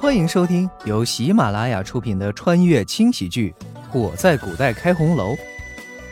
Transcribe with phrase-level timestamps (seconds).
[0.00, 3.52] 欢迎收听由喜马拉雅出品的穿越轻喜剧
[3.98, 5.32] 《我在古代开红楼》，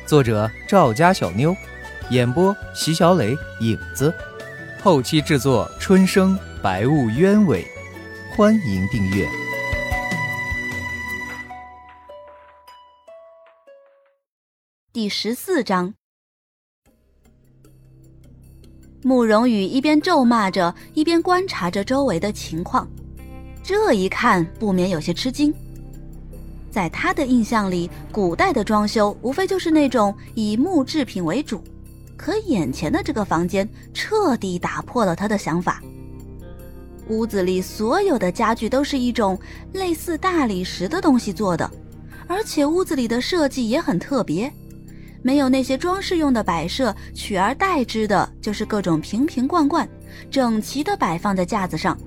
[0.05, 1.55] 作者赵家小妞，
[2.11, 4.13] 演播席小磊、影子，
[4.83, 7.65] 后期制作春生、白雾鸢尾。
[8.37, 9.25] 欢迎订阅
[14.93, 15.95] 第十四章。
[19.05, 22.87] 慕容羽一边咒骂着，一边观察着周围的情况。
[23.67, 25.53] 这一看，不免有些吃惊。
[26.71, 31.61] 在他的印象里，古代的装修无非就是那种以木制品为主，
[32.17, 35.83] 可眼前的这个房间彻底打破了他的想法。
[37.09, 39.37] 屋子里所有的家具都是一种
[39.73, 41.69] 类似大理石的东西做的，
[42.29, 44.49] 而且屋子里的设计也很特别。
[45.23, 49.89] 没有那些装饰用的摆设，取而代之的就是各种瓶瓶罐罐，
[50.31, 51.99] 整齐的摆放在架子上。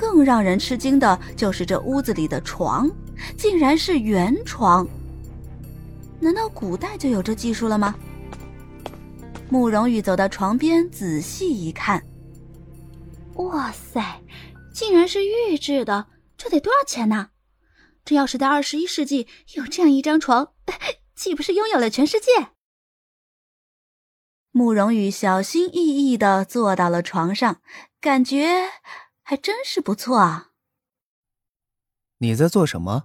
[0.00, 2.90] 更让人吃惊的就是这屋子里的床，
[3.36, 4.88] 竟然是圆床。
[6.18, 7.94] 难道古代就有这技术了吗？
[9.50, 12.02] 慕容羽走到床边，仔细一看，
[13.34, 14.22] 哇塞，
[14.72, 16.06] 竟然是玉制的，
[16.38, 17.28] 这得多少钱呢？
[18.02, 20.52] 这要是在二十一世纪有这样一张床，
[21.14, 22.48] 岂不是拥有了全世界？
[24.50, 27.60] 慕容羽小心翼翼的坐到了床上，
[28.00, 28.70] 感觉
[29.30, 30.48] 还真是不错啊。
[32.18, 33.04] 你在做什么？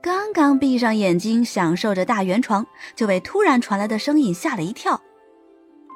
[0.00, 4.98] 刚刚闭上眼睛享受着大圆床，就被突然传来的声音吓了一跳。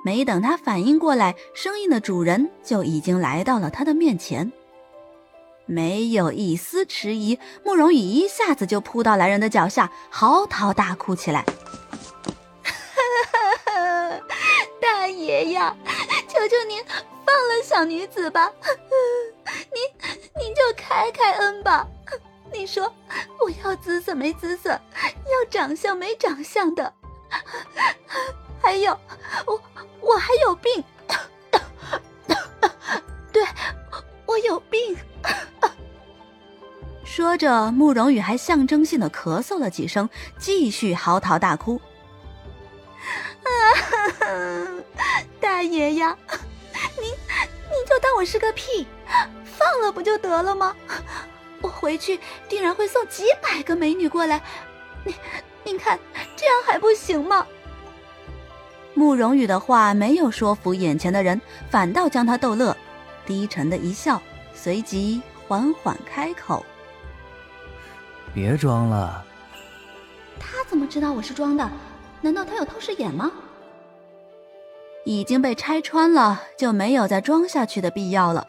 [0.05, 4.53] 没等他反应过来，声音的主人就已经来到了他的面前。
[5.65, 11.47] 没有一丝迟疑，慕容羽一下子就扑到来人的脚下，嚎啕大哭起来
[14.83, 15.75] ：“大爷呀，
[16.29, 16.85] 求求您
[17.33, 18.53] 放了小女子吧！
[19.73, 19.83] 您
[20.39, 21.89] 您就开开恩吧！
[22.53, 22.93] 你说
[23.41, 26.93] 我要姿色没姿色，要长相没长相的，
[28.61, 28.93] 还有
[29.47, 29.59] 我
[30.03, 30.85] 我还有病，
[33.33, 33.43] 对，
[34.27, 34.95] 我有病。”
[37.03, 40.07] 说着，慕容羽还象征性的咳嗽了几声，
[40.39, 41.81] 继续嚎啕大哭。
[45.41, 46.17] 大爷呀，
[47.93, 48.87] 就当我是个屁，
[49.45, 50.75] 放了不就得了吗？
[51.61, 54.41] 我回去定然会送几百个美女过来，
[55.05, 55.15] 您
[55.63, 56.01] 您看
[56.35, 57.47] 这样还不行吗？
[58.95, 61.39] 慕容羽的话没有说服眼前的人，
[61.71, 62.75] 反倒将他逗乐，
[63.27, 64.23] 低沉的一笑，
[64.55, 66.65] 随即缓缓开口。
[68.33, 69.23] 别装了。
[70.41, 71.71] 他怎么知道我是装的？
[72.23, 73.31] 难道他有透视眼吗？
[75.05, 78.47] 已经被拆穿了，就没有再装下去的必要了。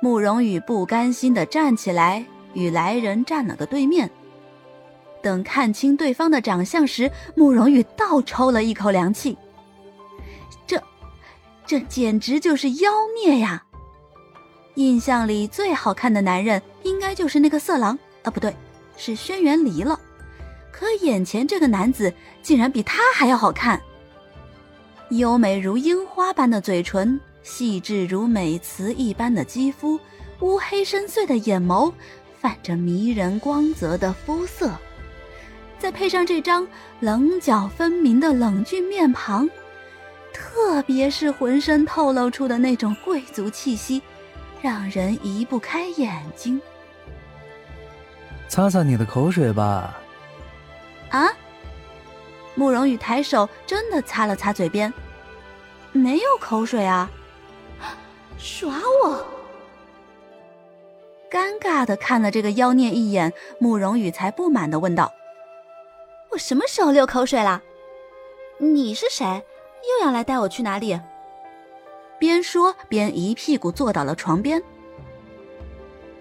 [0.00, 4.10] 慕容羽不甘心的站起来，与来人站了个对面。
[5.22, 9.38] 等看清对方的长相时，慕容羽倒抽了一口凉气。
[10.66, 10.82] 这，
[11.64, 12.90] 这简直就是妖
[13.22, 13.64] 孽呀！
[14.74, 18.54] 印象里最好看的男人，应该就是那个色狼啊，不对。
[18.96, 19.98] 是轩辕离了，
[20.70, 23.80] 可眼前这个男子竟然比他还要好看。
[25.18, 30.00] 优美如樱花般的嘴唇，细致如美瓷一般的肌肤，
[30.40, 31.92] 乌黑深邃的眼眸，
[32.40, 34.70] 泛着迷人光泽的肤色，
[35.78, 36.66] 再配上这张
[37.00, 39.46] 棱角分明的冷峻面庞，
[40.32, 44.00] 特别是浑身透露出的那种贵族气息，
[44.62, 46.58] 让人移不开眼睛。
[48.48, 49.98] 擦擦你的口水吧。
[51.10, 51.28] 啊！
[52.54, 54.92] 慕容羽抬手，真的擦了擦嘴边，
[55.92, 57.10] 没有口水啊！
[58.38, 59.24] 耍我！
[61.30, 65.12] 尴尬的看了这个妖孽一眼，慕容羽才不满的问道
[66.30, 67.62] ：“我什么时候流口水了？
[68.58, 69.24] 你是谁？
[69.26, 71.00] 又要来带我去哪里？”
[72.18, 74.62] 边说边一屁股坐到了床边。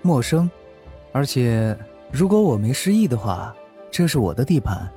[0.01, 0.49] 陌生，
[1.11, 1.77] 而且。
[2.13, 3.55] 如果我没失忆的话，
[3.89, 4.91] 这是我的地盘。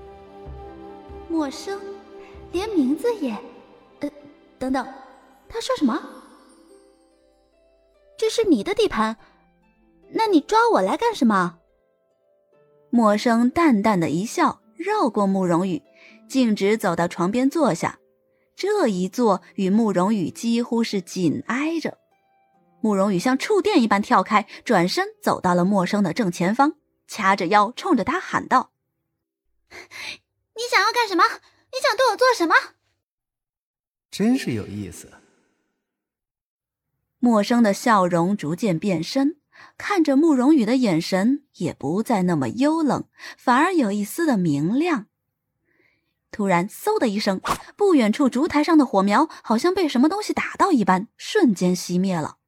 [1.34, 1.80] 陌生，
[2.52, 3.36] 连名字也……
[3.98, 4.08] 呃，
[4.56, 4.86] 等等，
[5.48, 6.00] 他说什么？
[8.16, 9.16] 这是你的地盘？
[10.10, 11.58] 那你抓我来干什么？
[12.88, 15.82] 陌生淡淡的一笑，绕过慕容羽，
[16.28, 17.98] 径直走到床边坐下。
[18.54, 21.98] 这一坐与慕容羽几乎是紧挨着。
[22.80, 26.74] 慕容羽像触电一般跳开，转身走到了陌生的正前方。
[27.08, 28.70] 掐着腰，冲着他喊道
[30.56, 31.24] ：“你想要干什么？
[31.72, 32.54] 你想对我做什么？”
[34.10, 35.12] 真是有意思。
[37.18, 39.40] 陌生的笑容逐渐变深，
[39.76, 45.06] 看着慕容羽的眼神也不再那么幽冷，反而有一丝的明亮。
[46.30, 47.40] 突然，嗖的一声，
[47.76, 52.38] 不远处烛台上的火苗好像被什么东西打到一般，瞬间熄灭了。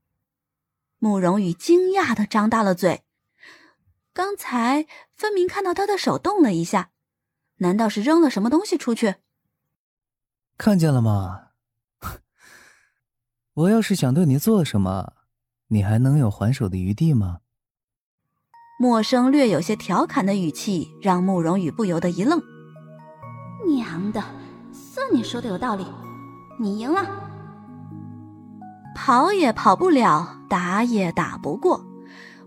[0.98, 3.04] 慕容羽惊讶的张大了嘴，
[4.12, 6.90] 刚才分明看到他的手动了一下，
[7.58, 9.16] 难道是扔了什么东西出去？
[10.58, 11.48] 看见了吗？
[13.54, 15.12] 我要是想对你做什么，
[15.68, 17.38] 你还能有还手的余地吗？
[18.78, 22.42] 陌生略有些调侃的语气让慕容羽不由得一愣。
[23.66, 24.22] 娘的，
[24.70, 25.86] 算你说的有道理，
[26.60, 27.04] 你赢了。
[28.94, 31.86] 跑也跑不了，打也打不过，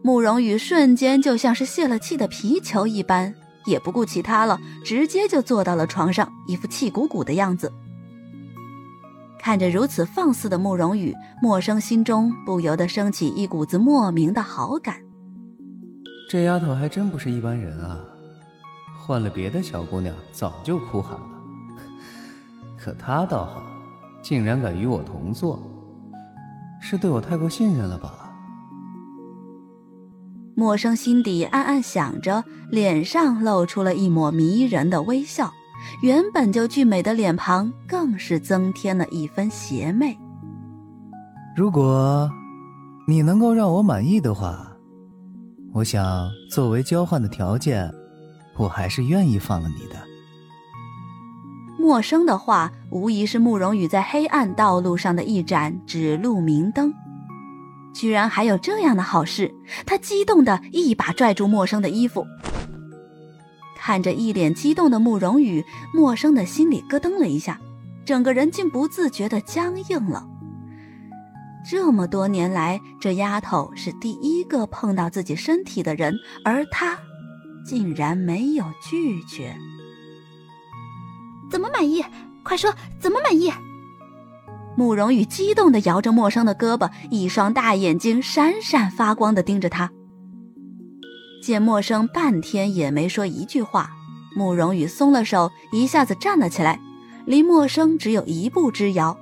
[0.04, 3.36] 慕容羽瞬间就像是泄了气的皮球一般，
[3.70, 7.72] 也不顾其他了，直接就坐到了床上，一副气鼓鼓的样子。
[9.40, 14.98] 看着如此放肆的慕容羽，默生心中不由得升起一股子莫名的好感。
[16.30, 17.98] 这丫头还真不是一般人啊，
[19.00, 21.30] 换了别的小姑娘早就哭喊了，
[22.78, 23.64] 可她倒好，
[24.22, 25.60] 竟然敢与我同坐，
[26.82, 28.29] 是对我太过信任了吧？
[30.60, 35.50] 默生心底暗暗想着，脸上露出了一抹迷人的微笑。
[36.04, 40.18] 原本就俊美的脸庞，更是增添了一分邪魅。
[41.56, 42.30] 如果
[43.08, 44.68] 你能够让我满意的话，
[45.74, 47.90] 我想作为交换的条件，
[48.58, 49.96] 我还是愿意放了你的。
[51.80, 56.94] 陌生的话，无疑是慕容羽在黑暗道路上的一盏指路明灯。
[57.94, 59.54] 居然还有这样的好事，
[59.86, 62.26] 他激动的一把拽住陌生的衣服。
[63.76, 65.64] 看着一脸激动的慕容羽，
[65.94, 67.60] 陌生的心里咯噔了一下，
[68.06, 70.28] 整个人竟不自觉的僵硬了。
[71.70, 76.14] 这么多年来，这丫头是第一个碰到自己身体的人，
[76.44, 76.98] 而她
[77.66, 79.56] 竟然没有拒绝。
[81.50, 82.04] 怎么满意？
[82.44, 83.52] 快说，怎么满意？
[84.80, 89.92] 慕容羽激动的摇着陌生的胳膊，一双大眼睛闪闪发光的盯着他。
[91.44, 93.90] 见陌生半天也没说一句话，
[94.38, 96.80] 慕容羽松了手，一下子站了起来，
[97.26, 99.18] 离陌生只有一步之遥。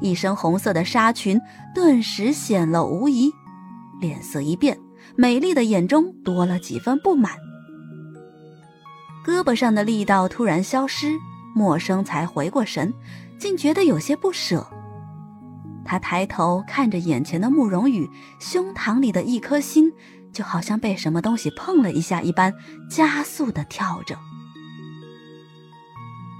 [0.00, 1.38] 一身红色的纱裙
[1.74, 3.30] 顿时显露无遗，
[4.00, 4.80] 脸色一变，
[5.16, 7.32] 美丽的眼中多了几分不满。
[9.22, 11.12] 胳膊上的力道突然消失，
[11.54, 12.90] 陌生才回过神，
[13.38, 14.66] 竟觉得有些不舍。
[15.84, 18.08] 他抬头看着眼前的慕容羽，
[18.40, 19.92] 胸膛里的一颗心。
[20.32, 22.52] 就好像被什么东西碰了一下一般，
[22.90, 24.18] 加速的跳着。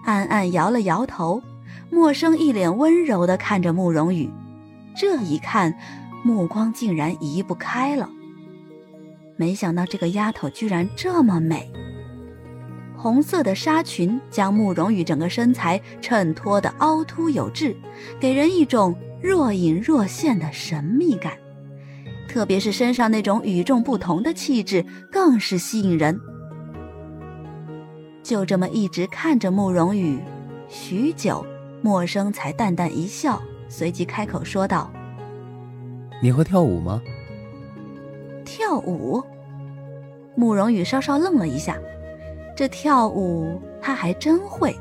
[0.04, 1.40] 暗暗摇了摇头，
[1.92, 4.28] 默生一脸温柔的看着慕容羽，
[4.96, 5.72] 这一看，
[6.24, 8.10] 目光竟然移不开了。
[9.36, 11.70] 没想到这个丫头居然这么美。
[13.04, 17.76] 红色的纱裙将慕容羽整个身材衬托的凹凸有致，
[18.18, 21.34] 给人一种若隐若现的神秘感。
[22.26, 26.18] 特别是身上那种与众不同的气质，更是吸引人。
[28.22, 30.18] 就这么一直看着慕容羽，
[30.66, 31.44] 许久，
[31.82, 34.90] 默生才淡淡一笑，随即开口说道
[36.22, 37.02] ：“你会跳舞吗？”
[38.46, 39.22] 跳舞？
[40.34, 41.76] 慕容羽稍稍愣了一下，
[42.54, 44.76] 这跳舞他还真会。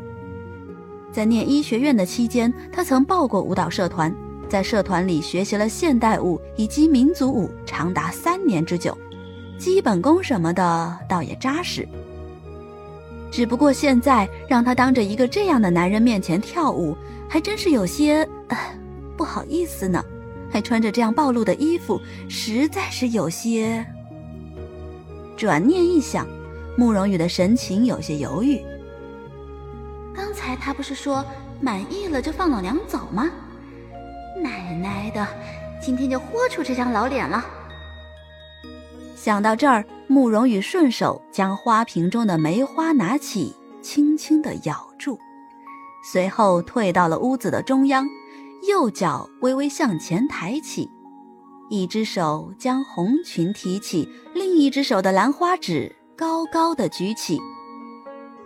[1.11, 4.13] 在念医学院的期间，他曾报过舞蹈社团。
[4.49, 8.95] 在社团里学习了现代舞以及民族舞长达三年之久，
[9.57, 11.87] 基本功什么的倒也扎实。
[13.31, 16.95] 只不过现在让他当着一个这样的男人面前跳舞，
[17.27, 18.57] 还真是有些呃
[19.17, 20.03] 不好意思呢。
[20.51, 21.99] 还穿着这样暴露的衣服，
[22.29, 23.83] 实在是有些……
[25.35, 26.27] 转念一想，
[26.77, 28.61] 慕容羽的神情有些犹豫。
[30.13, 31.23] 刚才他不是说
[31.59, 33.29] 满意了就放老娘走吗？
[34.41, 35.27] 奶奶的，
[35.81, 37.43] 今天就豁出这张老脸了。
[39.15, 45.17] 想到这儿，慕容羽顺手将花瓶中的梅花拿起，轻轻的咬住，
[46.11, 48.05] 随后退到了屋子的中央，
[48.67, 50.89] 右脚微微向前抬起，
[51.69, 57.39] 一只手将红裙提起，另一只手的兰花指高高的举起。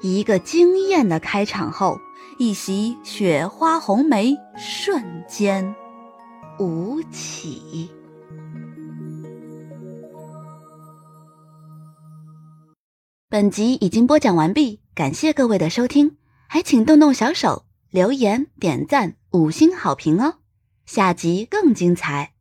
[0.02, 2.00] 一个惊艳的开场后，
[2.38, 5.76] 一袭雪花红梅瞬间。
[6.60, 7.90] 舞起。
[13.30, 20.36] 本集已经播讲完毕，感谢各位的收听，还请动动小手留言、点赞、五星好评哦！
[20.86, 22.37] 下集更精彩。